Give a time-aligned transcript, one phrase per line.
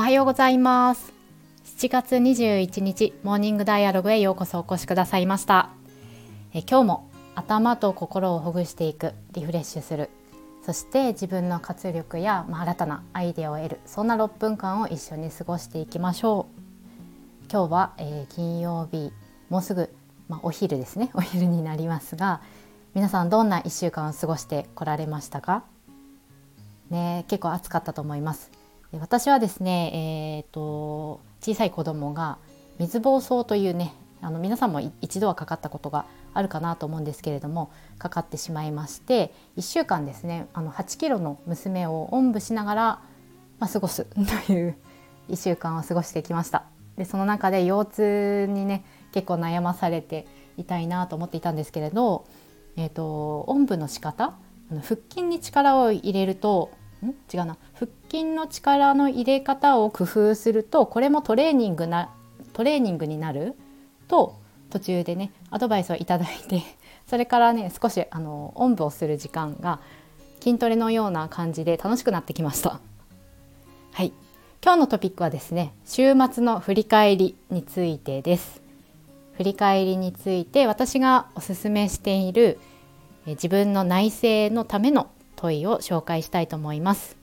[0.00, 1.12] おはようございます。
[1.78, 5.68] 7月21日モーニングダイアログへようこそお越しくださいました。
[6.54, 10.08] え今日も頭と心をほぐしていくリフレッシュする
[10.64, 17.52] そして自分の活力や、まあ、新たなアイデアを得るそんな6分間を一緒に過ごしていきましょう。
[17.52, 19.12] 今日は、えー、金曜日
[19.50, 19.94] もうすぐ、
[20.28, 21.10] まあ、お昼ですね。
[21.12, 22.40] お昼になりますが
[22.94, 25.64] 皆さんどんな1週間を過ごしてこられましたか？
[26.88, 28.59] ね結構暑かったと思います。
[28.98, 32.38] 私はですねえーと、小さい子供が
[32.78, 42.82] 水疱瘡というねあの皆さんも一度はかかったことがあるかなと思うんですけれどもかかってしまいまして1週間ですねあの8キロの娘をおんぶしながら、
[43.58, 44.04] まあ、過ごす
[44.46, 44.76] という
[45.30, 46.64] 1週間を過ごしてきました。
[46.96, 50.26] でその中で腰痛にね結構悩まされて
[50.56, 52.26] いたいなと思っていたんですけれど、
[52.76, 54.34] えーと、おんぶの仕方
[54.70, 56.70] あの腹筋に力を入れると
[57.02, 57.10] ん？
[57.32, 57.56] 違うな。
[57.74, 62.10] 腹筋の力の入れ方を工夫するとこれもトレーニングな
[62.52, 63.54] トレーニングになる
[64.08, 64.36] と
[64.70, 66.62] 途中でねアドバイスをいただいて
[67.06, 69.78] それからね少しあのおんぶをする時間が
[70.40, 72.80] 筋トレのような感じで楽しくなってきました。
[73.92, 74.12] はい。
[74.62, 78.62] 今日のトピックはですね週末の振り返りについてです。
[79.34, 82.58] 振り返りについて私がおすすめしている
[83.26, 87.19] 自分の内省のための問いを紹介したいと思います。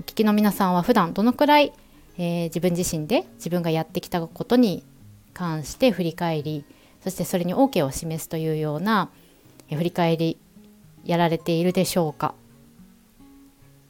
[0.00, 1.74] お聞きの皆さんは普段どのくらい、
[2.16, 4.82] えー、自分自身で自分がやってきたことに
[5.34, 6.64] 関して振り返り
[7.04, 9.10] そしてそれに OK を示すというような
[9.68, 10.38] え振り返り
[11.04, 12.34] やられているでしょうか。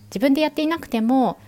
[0.07, 1.39] 自分でやっていなくても、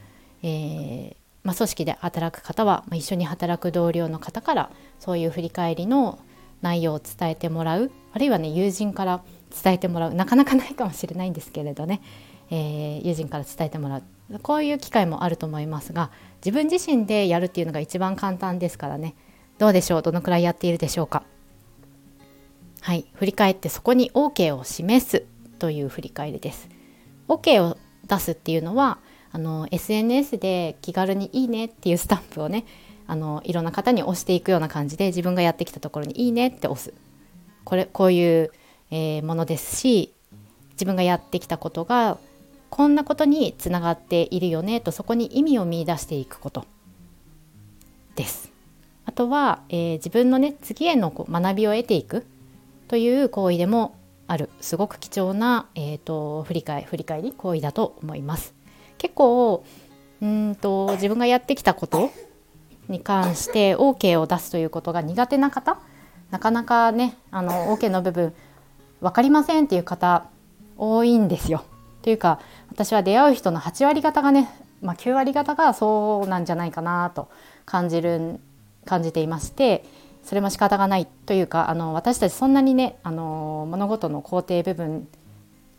[0.44, 6.20] えー、まあ、組織で働く方は、まあ、一緒に働く同僚の方からそういう振り返りの
[6.60, 9.24] 内容を伝えてもらうあるいはね友人から
[9.60, 10.14] 伝えてもらう。
[10.14, 12.00] なかなかないかもしれないんですけれどね、
[12.52, 14.02] えー、友人から伝えてもらう。
[14.40, 16.10] こういう機会もあると思いますが
[16.44, 19.14] 自分自身でやるっていうのが一番簡単ですからね。
[19.58, 20.02] どうでしょう？
[20.02, 21.22] どのくらいやっているでしょうか？
[22.80, 23.06] はい。
[23.14, 25.24] 振り返ってそこに OK を示す
[25.58, 26.68] という振り返りです。
[27.28, 27.76] OK を
[28.08, 28.98] 出すっていうのは
[29.30, 32.64] あの SNS で気軽にいいねっていうスタンプをね
[33.06, 36.92] あのいろんな方に押していくような感じで自分がやってきたところにいいねって押す。
[37.64, 38.50] これこういう、
[38.90, 40.12] えー、ものですし
[40.72, 42.18] 自分がやってきたことが
[42.72, 46.64] こんなことにつながっているよねとそこに意味を見いだしていくこと
[48.14, 48.50] です
[49.04, 52.24] あとは、えー、自分のね次へのこう学びを得ていく
[52.88, 53.94] という行為でも
[54.26, 58.54] あるすごく貴重な、えーと、振り返振り返り行為だと思います。
[58.96, 59.64] 結構
[60.22, 62.10] うんと自分がやってきたこと
[62.88, 65.78] に関して OK を出すということが苦手な方
[66.30, 68.32] なかなかねあの OK の部分
[69.02, 70.26] 分かりませんっていう方
[70.78, 71.64] 多いんですよ。
[72.02, 72.40] というか
[72.70, 74.48] 私は出会う人の8割方がね、
[74.80, 77.28] まあ、9割方がそうなんじゃないかなと
[77.64, 78.40] 感じる
[78.84, 79.84] 感じていまして
[80.24, 85.08] それも仕方がないというかあの私たちそんなにねあの物事の肯定部分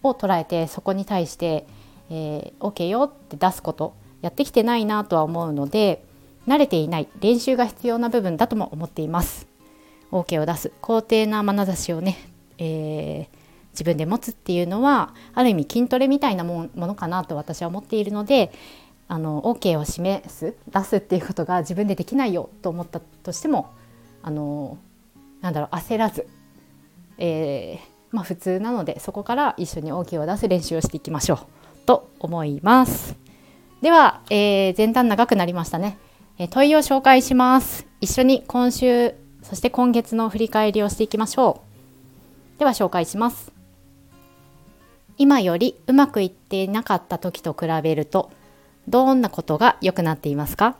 [0.01, 1.65] を捉えてそこに対して、
[2.09, 6.03] えー、OK よって出すことやってきてないなとは思うので
[6.47, 9.47] 慣れていない練習が必要な部分だとも思っています。
[10.11, 12.17] OK を出す肯定な眼差しをね、
[12.59, 13.42] えー、
[13.73, 18.51] 自分で持つっていうのはある意味筋トレみたいなものかなと私は思っているので
[19.07, 23.73] あの OK を示す出すっていうことが自分でできないよと思ったとしても
[24.21, 24.77] あの
[25.41, 26.27] なんだろう焦らず、
[27.17, 31.39] えー、まあ、普通なのでそこから一緒に OK を出す練習をしていきましょう
[31.85, 33.15] と思います。
[33.81, 35.97] では、えー、前段長くなりましたね、
[36.37, 37.85] えー、問いを紹介します。
[37.99, 41.61] 一緒に今週そして今月の振り返りをしていきましょ
[42.55, 42.59] う。
[42.59, 43.62] では紹介します。
[45.17, 48.31] 今よりうまくいっていなかった時と比べると
[48.87, 50.77] どんなことが良くなっていますか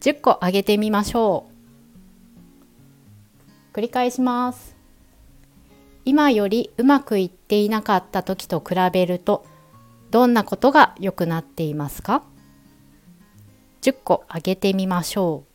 [0.00, 1.52] ?10 個挙げてみましょう。
[3.76, 4.76] 繰り返します。
[6.04, 9.46] 今よりうまくいっていなかった時と比べると
[10.10, 12.22] どんなことが良くなっていますか
[13.82, 15.52] ?10 個挙げてみましょう。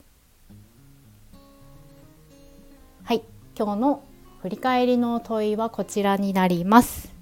[3.03, 3.23] はい、
[3.57, 4.03] 今日の
[4.41, 7.16] 振り返りの問いはこちらになります。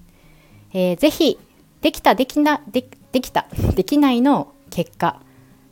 [0.78, 1.38] えー、ぜひ
[1.80, 5.22] できたできなでできた できないの結果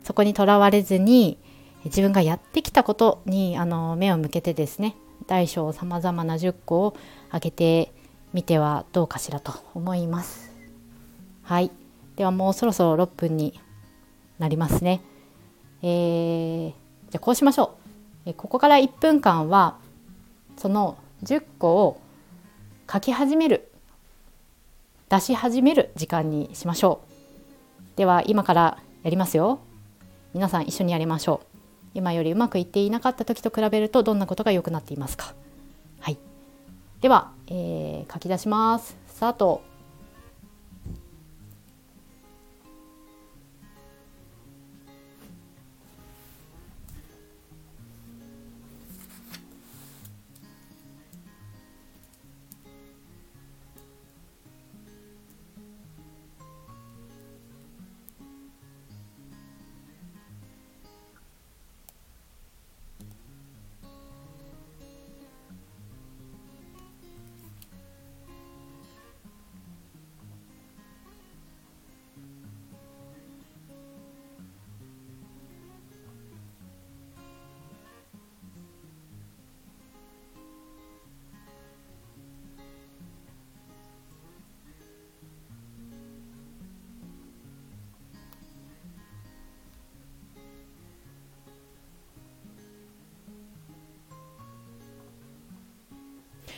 [0.03, 1.37] そこにとらわれずに
[1.83, 4.95] 自分がやってきたことにあの目を向けてですね
[5.27, 6.95] 大小さまざまな10個を
[7.27, 7.93] 挙げて
[8.33, 10.51] みてはどうかしらと思います。
[11.43, 11.69] はい
[12.15, 13.59] ではもうそろそろ6分に
[14.39, 15.01] なりますね。
[15.83, 16.69] えー、
[17.11, 17.75] じゃあこうしましょ
[18.25, 18.33] う。
[18.33, 19.77] ここから1分間は
[20.57, 22.01] その10個を
[22.91, 23.71] 書き始める
[25.09, 27.01] 出し始める時間にしましょ
[27.93, 27.97] う。
[27.97, 29.59] では今からやりますよ。
[30.33, 31.47] 皆さん一緒にやりましょう。
[31.93, 35.33] 今よりうまくいっていなかった時と比べるとどんなことが良くなっていますか。
[35.99, 36.17] はい。
[37.01, 38.97] では、えー、書き出します。
[39.07, 39.61] スタート。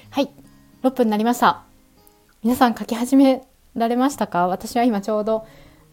[0.09, 0.31] はい。
[0.83, 1.63] 6分になりました。
[2.43, 3.43] 皆さん書き始め
[3.75, 4.47] られましたか？
[4.47, 5.45] 私は今ちょうど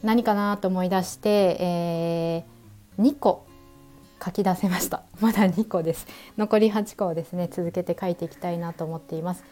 [0.02, 3.46] 何かなと思い出して、えー、2個
[4.24, 5.02] 書き出せました。
[5.20, 6.06] まだ2個です。
[6.38, 9.44] 残り8個をですね続けて書いていきたいなと思っています。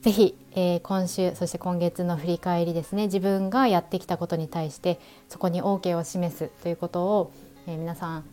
[0.00, 4.98] ぜひ、えー、今週そして今月の振り返りですね自分がやってきたことに対して
[5.28, 7.30] そこに OK を示すということを、
[7.68, 8.24] えー、皆さん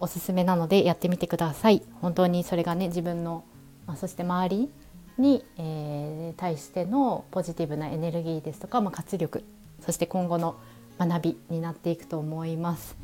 [0.00, 1.82] おすすめなのでやってみてください。
[2.00, 3.44] 本当にそれがね自分の、
[3.86, 4.70] まあ、そして周り
[5.18, 9.44] に、えー、対してのポジティブなエネルギーですとか、まあ、活力
[9.84, 10.56] そして今後の
[10.98, 12.96] 学びになっていくと思います。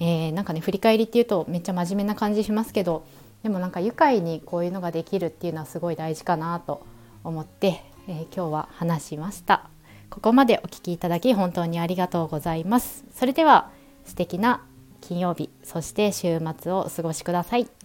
[0.00, 3.04] えー、なんかね振り返りっていうとめっちゃ真面目な感じしますけど
[3.44, 6.84] でもなんか愉快にこういうのができるっていうのはすごい大事かなと
[7.22, 9.68] 思って、えー、今日は話しました。
[10.10, 13.04] ここまでお聞きいただき本当にありがとうございます。
[13.14, 13.70] それでは
[14.04, 14.62] 素敵な
[15.00, 17.81] 金曜日そして週末をお過ごしください。